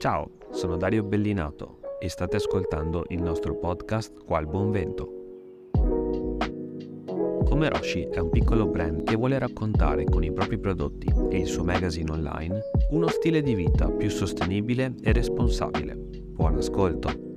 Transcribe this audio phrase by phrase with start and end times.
[0.00, 5.12] Ciao, sono Dario Bellinato e state ascoltando il nostro podcast Qual Buon Vento.
[7.44, 11.46] Come Roshi è un piccolo brand che vuole raccontare con i propri prodotti e il
[11.46, 12.60] suo magazine online
[12.92, 15.94] uno stile di vita più sostenibile e responsabile.
[15.98, 17.29] Buon ascolto!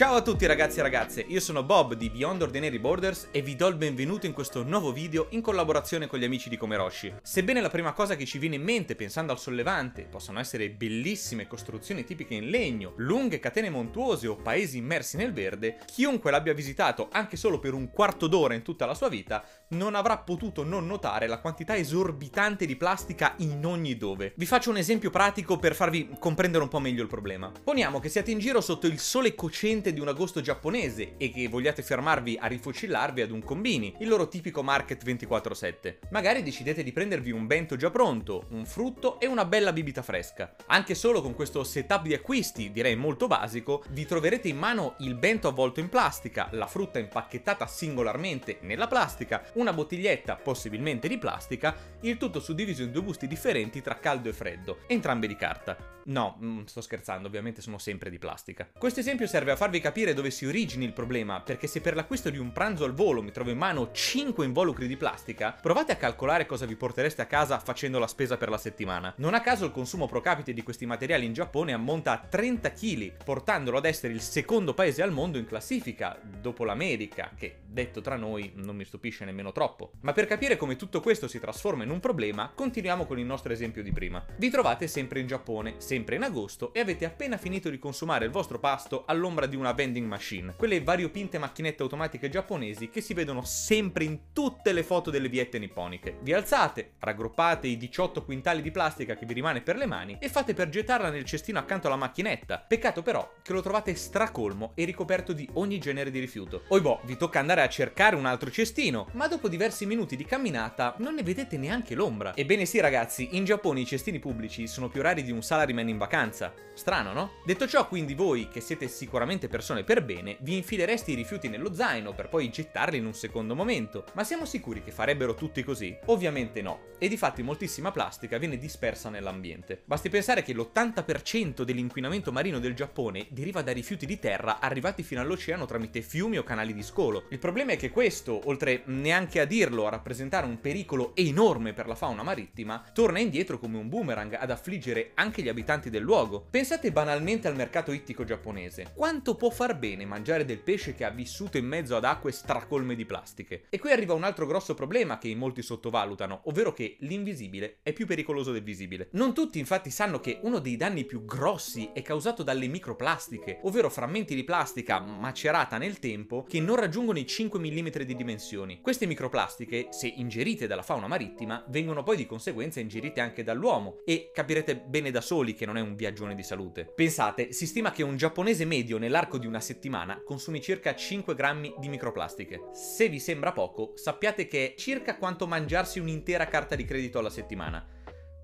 [0.00, 3.54] Ciao a tutti ragazzi e ragazze, io sono Bob di Beyond Ordinary Borders e vi
[3.54, 7.16] do il benvenuto in questo nuovo video in collaborazione con gli amici di Comeroshi.
[7.20, 11.46] Sebbene la prima cosa che ci viene in mente pensando al sollevante possano essere bellissime
[11.46, 17.10] costruzioni tipiche in legno, lunghe catene montuose o paesi immersi nel verde, chiunque l'abbia visitato
[17.12, 20.86] anche solo per un quarto d'ora in tutta la sua vita non avrà potuto non
[20.86, 24.32] notare la quantità esorbitante di plastica in ogni dove.
[24.34, 27.52] Vi faccio un esempio pratico per farvi comprendere un po' meglio il problema.
[27.62, 31.48] Poniamo che siate in giro sotto il sole cocente di un agosto giapponese e che
[31.48, 35.98] vogliate fermarvi a rifocillarvi ad un combini, il loro tipico market 24/7.
[36.10, 40.54] Magari decidete di prendervi un bento già pronto, un frutto e una bella bibita fresca.
[40.66, 45.14] Anche solo con questo setup di acquisti, direi molto basico, vi troverete in mano il
[45.14, 51.76] bento avvolto in plastica, la frutta impacchettata singolarmente nella plastica, una bottiglietta, possibilmente di plastica,
[52.00, 55.98] il tutto suddiviso in due gusti differenti tra caldo e freddo, entrambe di carta.
[56.04, 58.68] No, mm, sto scherzando, ovviamente sono sempre di plastica.
[58.78, 62.30] Questo esempio serve a farvi capire dove si origini il problema, perché se per l'acquisto
[62.30, 65.96] di un pranzo al volo mi trovo in mano 5 involucri di plastica, provate a
[65.96, 69.12] calcolare cosa vi portereste a casa facendo la spesa per la settimana.
[69.16, 72.72] Non a caso il consumo pro capite di questi materiali in Giappone ammonta a 30
[72.72, 78.00] kg, portandolo ad essere il secondo paese al mondo in classifica, dopo l'America, che detto
[78.00, 79.92] tra noi non mi stupisce nemmeno troppo.
[80.00, 83.52] Ma per capire come tutto questo si trasforma in un problema, continuiamo con il nostro
[83.52, 84.24] esempio di prima.
[84.36, 88.30] Vi trovate sempre in Giappone, sempre in agosto, e avete appena finito di consumare il
[88.30, 93.42] vostro pasto all'ombra di una vending machine, quelle variopinte macchinette automatiche giapponesi che si vedono
[93.44, 96.18] sempre in tutte le foto delle viette nipponiche.
[96.22, 100.28] Vi alzate, raggruppate i 18 quintali di plastica che vi rimane per le mani e
[100.28, 102.58] fate per gettarla nel cestino accanto alla macchinetta.
[102.58, 106.62] Peccato però che lo trovate stracolmo e ricoperto di ogni genere di rifiuto.
[106.68, 110.94] Oibò, vi tocca andare a cercare un altro cestino, ma dopo diversi minuti di camminata
[110.98, 112.34] non ne vedete neanche l'ombra.
[112.34, 115.98] Ebbene sì ragazzi, in Giappone i cestini pubblici sono più rari di un salaryman in
[115.98, 116.52] vacanza.
[116.74, 117.32] Strano, no?
[117.44, 121.74] Detto ciò, quindi voi, che siete sicuramente persone per bene, vi infilereste i rifiuti nello
[121.74, 124.04] zaino per poi gettarli in un secondo momento.
[124.14, 125.94] Ma siamo sicuri che farebbero tutti così?
[126.06, 126.88] Ovviamente no.
[126.98, 129.82] E di fatti moltissima plastica viene dispersa nell'ambiente.
[129.84, 135.20] Basti pensare che l'80% dell'inquinamento marino del Giappone deriva da rifiuti di terra arrivati fino
[135.20, 137.24] all'oceano tramite fiumi o canali di scolo.
[137.28, 141.88] Il problema è che questo, oltre neanche a dirlo a rappresentare un pericolo enorme per
[141.88, 146.46] la fauna marittima, torna indietro come un boomerang ad affliggere anche gli abitanti del luogo.
[146.48, 148.92] Pensate banalmente al mercato ittico giapponese.
[148.94, 152.94] Quanto può far bene mangiare del pesce che ha vissuto in mezzo ad acque stracolme
[152.94, 153.64] di plastiche?
[153.68, 157.92] E qui arriva un altro grosso problema che in molti sottovalutano, ovvero che l'invisibile è
[157.92, 159.08] più pericoloso del visibile.
[159.14, 163.90] Non tutti infatti sanno che uno dei danni più grossi è causato dalle microplastiche, ovvero
[163.90, 168.80] frammenti di plastica macerata nel tempo che non raggiungono i 5 mm di dimensioni.
[168.80, 174.30] Queste microplastiche, se ingerite dalla fauna marittima, vengono poi di conseguenza ingerite anche dall'uomo e
[174.32, 176.92] capirete bene da soli che non è un viaggione di salute.
[176.94, 181.74] Pensate, si stima che un giapponese medio nell'arco di una settimana consumi circa 5 grammi
[181.78, 182.68] di microplastiche.
[182.72, 187.30] Se vi sembra poco, sappiate che è circa quanto mangiarsi un'intera carta di credito alla
[187.30, 187.98] settimana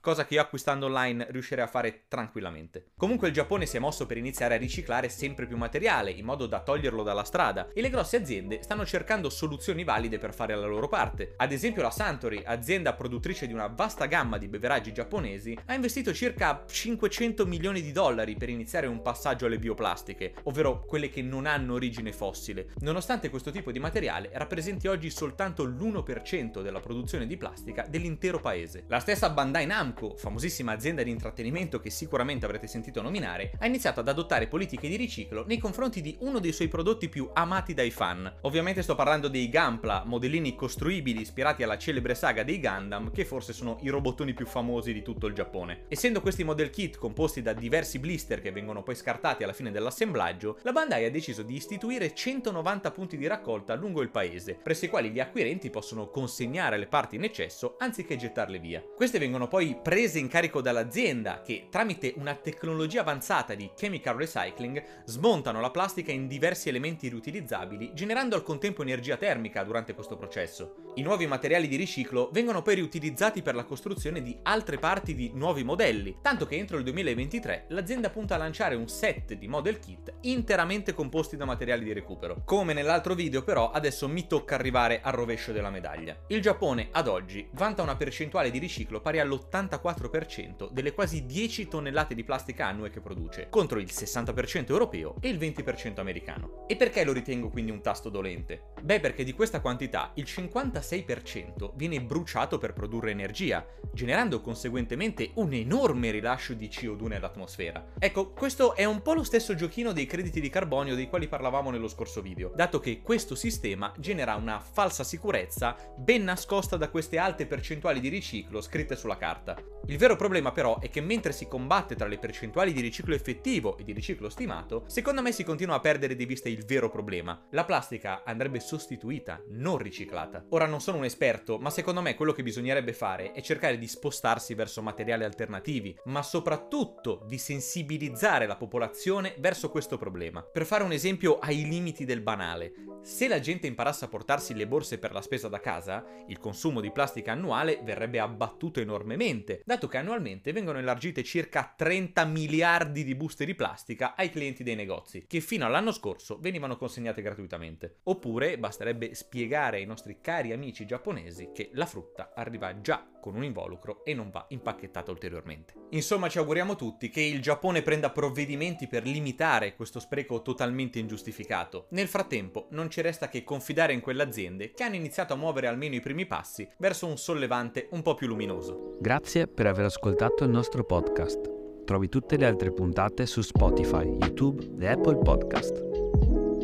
[0.00, 2.86] cosa che io acquistando online riuscirei a fare tranquillamente.
[2.96, 6.46] Comunque il Giappone si è mosso per iniziare a riciclare sempre più materiale, in modo
[6.46, 10.66] da toglierlo dalla strada, e le grosse aziende stanno cercando soluzioni valide per fare la
[10.66, 11.34] loro parte.
[11.36, 16.14] Ad esempio la Suntory, azienda produttrice di una vasta gamma di beveraggi giapponesi, ha investito
[16.14, 21.46] circa 500 milioni di dollari per iniziare un passaggio alle bioplastiche, ovvero quelle che non
[21.46, 27.36] hanno origine fossile, nonostante questo tipo di materiale rappresenti oggi soltanto l'1% della produzione di
[27.36, 28.84] plastica dell'intero paese.
[28.86, 33.66] La stessa Bandai Namco Namco, famosissima azienda di intrattenimento che sicuramente avrete sentito nominare, ha
[33.66, 37.74] iniziato ad adottare politiche di riciclo nei confronti di uno dei suoi prodotti più amati
[37.74, 38.32] dai fan.
[38.42, 43.52] Ovviamente sto parlando dei Gampla, modellini costruibili ispirati alla celebre saga dei Gundam, che forse
[43.52, 45.86] sono i robottoni più famosi di tutto il Giappone.
[45.88, 50.58] Essendo questi model kit composti da diversi blister che vengono poi scartati alla fine dell'assemblaggio,
[50.62, 54.88] la Bandai ha deciso di istituire 190 punti di raccolta lungo il paese, presso i
[54.88, 58.84] quali gli acquirenti possono consegnare le parti in eccesso anziché gettarle via.
[58.94, 64.82] Queste vengono poi prese in carico dall'azienda che tramite una tecnologia avanzata di chemical recycling
[65.04, 70.92] smontano la plastica in diversi elementi riutilizzabili generando al contempo energia termica durante questo processo.
[70.96, 75.30] I nuovi materiali di riciclo vengono poi riutilizzati per la costruzione di altre parti di
[75.34, 79.78] nuovi modelli, tanto che entro il 2023 l'azienda punta a lanciare un set di model
[79.78, 82.42] kit interamente composti da materiali di recupero.
[82.44, 86.16] Come nell'altro video però adesso mi tocca arrivare al rovescio della medaglia.
[86.26, 91.68] Il Giappone ad oggi vanta una percentuale di riciclo pari all'80 l'84% delle quasi 10
[91.68, 96.64] tonnellate di plastica annue che produce, contro il 60% europeo e il 20% americano.
[96.66, 98.72] E perché lo ritengo quindi un tasto dolente?
[98.82, 105.52] Beh, perché di questa quantità il 56% viene bruciato per produrre energia, generando conseguentemente un
[105.52, 107.92] enorme rilascio di CO2 nell'atmosfera.
[107.98, 111.70] Ecco, questo è un po' lo stesso giochino dei crediti di carbonio dei quali parlavamo
[111.70, 117.18] nello scorso video, dato che questo sistema genera una falsa sicurezza ben nascosta da queste
[117.18, 119.59] alte percentuali di riciclo scritte sulla carta.
[119.86, 123.76] Il vero problema però è che mentre si combatte tra le percentuali di riciclo effettivo
[123.76, 127.46] e di riciclo stimato, secondo me si continua a perdere di vista il vero problema.
[127.50, 130.44] La plastica andrebbe sostituita, non riciclata.
[130.50, 133.88] Ora non sono un esperto, ma secondo me quello che bisognerebbe fare è cercare di
[133.88, 140.42] spostarsi verso materiali alternativi, ma soprattutto di sensibilizzare la popolazione verso questo problema.
[140.42, 142.72] Per fare un esempio ai limiti del banale,
[143.02, 146.80] se la gente imparasse a portarsi le borse per la spesa da casa, il consumo
[146.80, 153.14] di plastica annuale verrebbe abbattuto enormemente, dato che annualmente vengono elargite circa 30 miliardi di
[153.14, 157.98] buste di plastica ai clienti dei negozi, che fino all'anno scorso venivano consegnate gratuitamente.
[158.04, 163.44] Oppure basterebbe spiegare ai nostri cari amici giapponesi che la frutta arriva già con un
[163.44, 165.74] involucro e non va impacchettata ulteriormente.
[165.90, 171.86] Insomma, ci auguriamo tutti che il Giappone prenda provvedimenti per limitare questo spreco totalmente ingiustificato.
[171.90, 175.66] Nel frattempo, non ci resta che confidare in quelle aziende che hanno iniziato a muovere
[175.66, 178.96] almeno i primi passi verso un sollevante un po' più luminoso.
[179.00, 181.58] Grazie per aver ascoltato il nostro podcast.
[181.84, 185.89] Trovi tutte le altre puntate su Spotify, YouTube e Apple Podcast.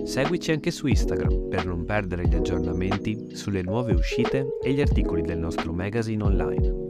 [0.06, 5.20] Seguici anche su Instagram per non perdere gli aggiornamenti sulle nuove uscite e gli articoli
[5.20, 6.86] del nostro magazine online.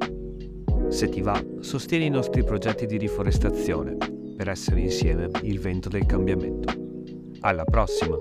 [0.91, 3.97] Se ti va, sostieni i nostri progetti di riforestazione
[4.37, 6.75] per essere insieme il vento del cambiamento.
[7.41, 8.19] Alla prossima!